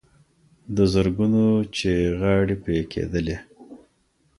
د 0.75 0.77
زرګونو 0.93 1.43
چي 1.75 1.89
یې 2.01 2.09
غاړي 2.19 2.55
پرې 2.63 2.79
کېدلې 2.91 3.37